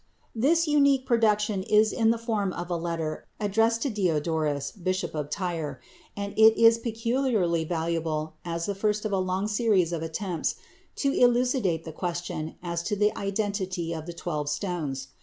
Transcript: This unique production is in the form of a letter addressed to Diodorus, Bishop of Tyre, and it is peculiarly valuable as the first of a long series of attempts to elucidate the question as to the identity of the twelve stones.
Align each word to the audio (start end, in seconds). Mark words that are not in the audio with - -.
This 0.33 0.67
unique 0.67 1.05
production 1.05 1.61
is 1.61 1.93
in 1.93 2.09
the 2.09 2.17
form 2.17 2.53
of 2.53 2.71
a 2.71 2.75
letter 2.75 3.27
addressed 3.39 3.83
to 3.83 3.91
Diodorus, 3.91 4.71
Bishop 4.71 5.13
of 5.13 5.29
Tyre, 5.29 5.79
and 6.17 6.33
it 6.35 6.59
is 6.59 6.79
peculiarly 6.79 7.65
valuable 7.65 8.33
as 8.43 8.65
the 8.65 8.73
first 8.73 9.05
of 9.05 9.11
a 9.11 9.19
long 9.19 9.47
series 9.47 9.93
of 9.93 10.01
attempts 10.01 10.55
to 10.95 11.13
elucidate 11.13 11.83
the 11.85 11.91
question 11.93 12.55
as 12.63 12.81
to 12.81 12.95
the 12.95 13.15
identity 13.15 13.93
of 13.93 14.07
the 14.07 14.13
twelve 14.13 14.49
stones. 14.49 15.09